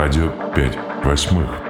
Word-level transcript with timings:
Радио 0.00 0.30
5 0.54 0.78
восьмых. 1.04 1.67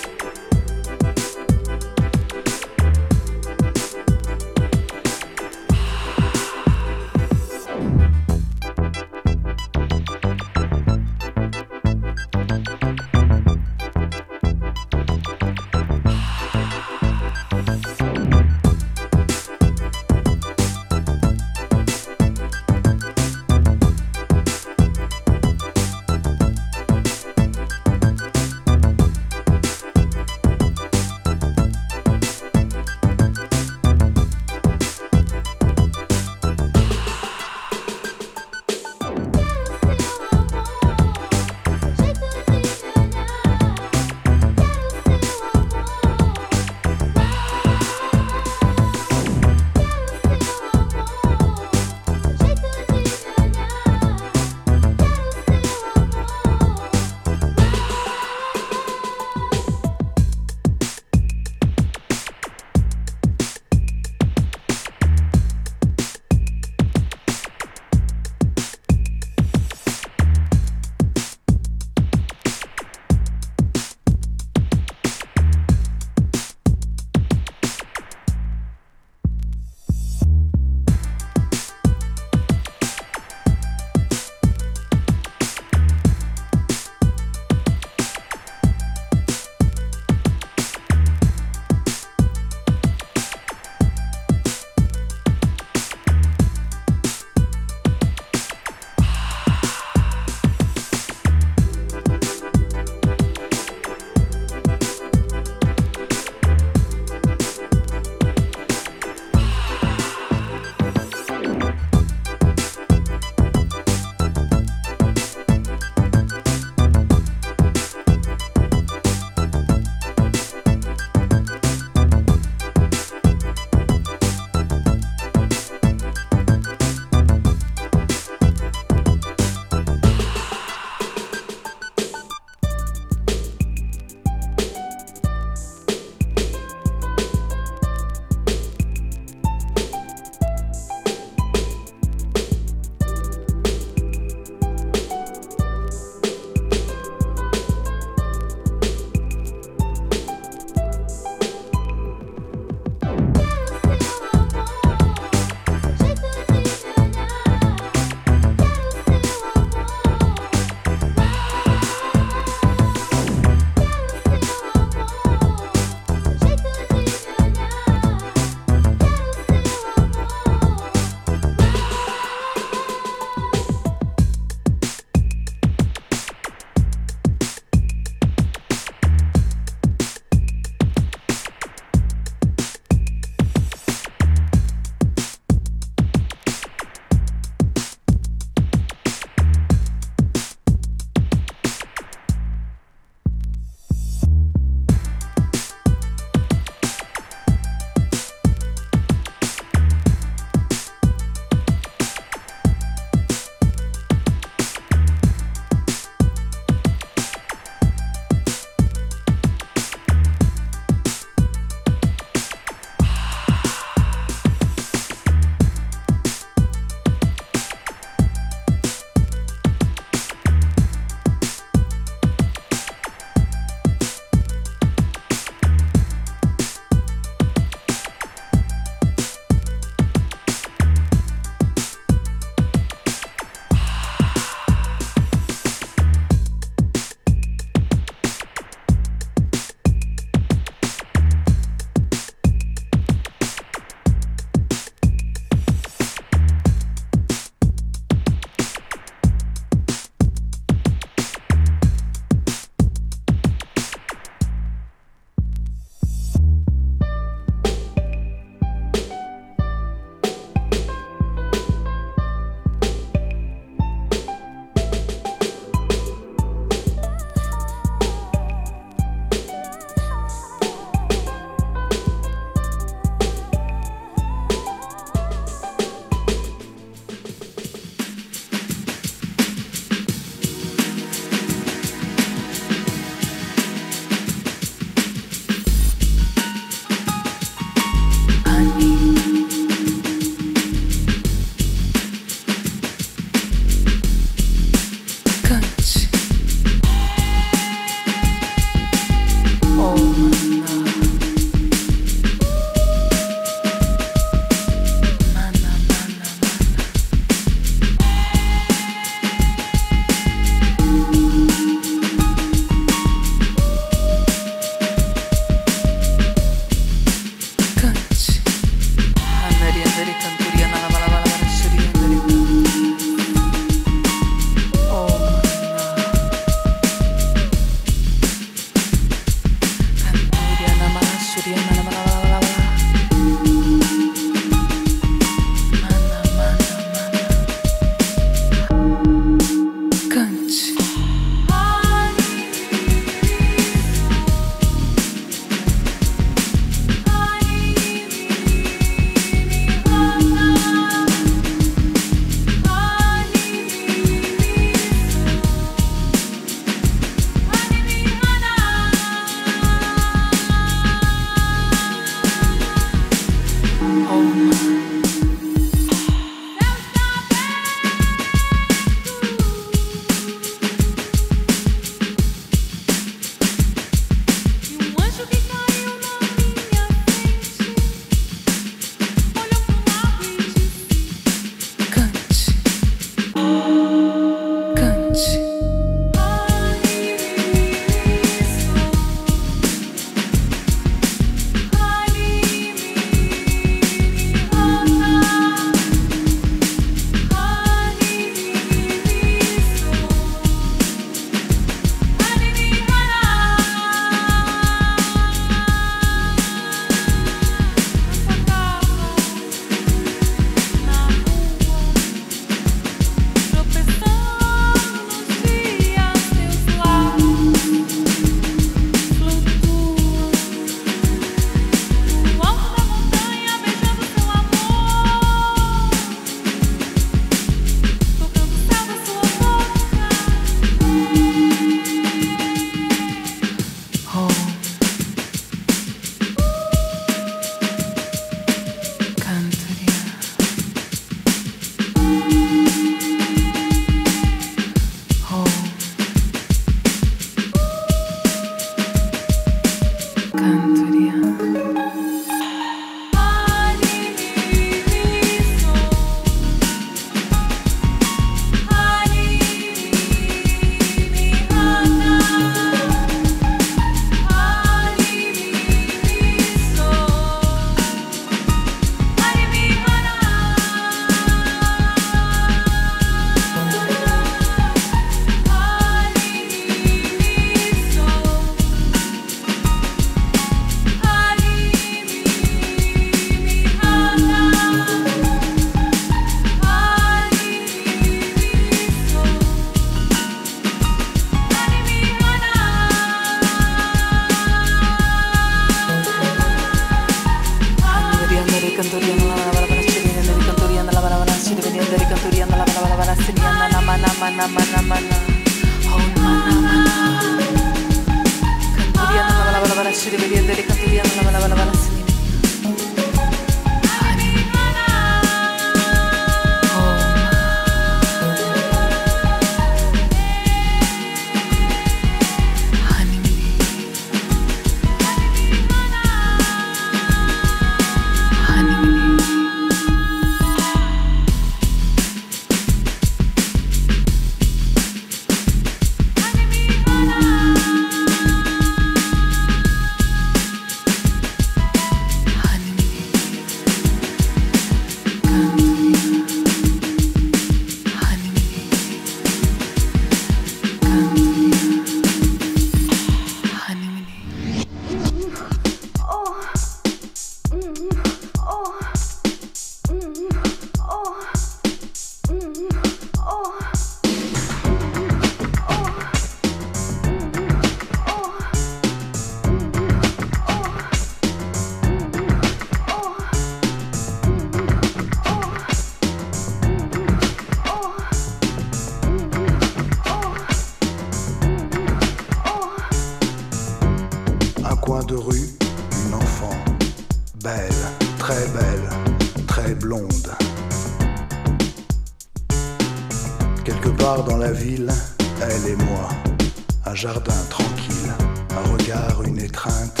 jardin 596.96 597.44
tranquille, 597.50 598.10
un 598.50 598.72
regard, 598.72 599.22
une 599.22 599.38
étreinte, 599.38 600.00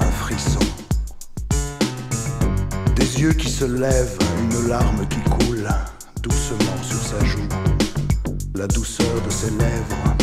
un 0.00 0.10
frisson. 0.12 0.60
Des 2.94 3.20
yeux 3.20 3.32
qui 3.32 3.50
se 3.50 3.64
lèvent, 3.64 4.16
une 4.44 4.68
larme 4.68 5.04
qui 5.08 5.18
coule 5.30 5.68
doucement 6.22 6.80
sur 6.82 6.98
sa 6.98 7.24
joue, 7.24 7.48
la 8.54 8.68
douceur 8.68 9.20
de 9.26 9.30
ses 9.30 9.50
lèvres. 9.50 10.16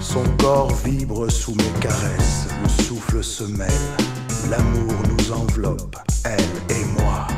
Son 0.00 0.24
corps 0.38 0.74
vibre 0.84 1.30
sous 1.30 1.54
mes 1.54 1.80
caresses, 1.80 2.48
le 2.60 2.82
souffle 2.82 3.22
se 3.22 3.44
mêle, 3.44 3.70
l'amour 4.50 4.94
nous 5.10 5.32
enveloppe, 5.32 5.96
elle 6.24 6.76
et 6.76 6.84
moi. 7.00 7.28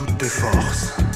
toutes 0.00 0.16
tes 0.16 0.30
forces. 0.30 1.09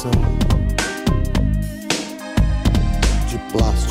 coração 0.00 0.10
de 3.28 3.38
plástico. 3.52 3.89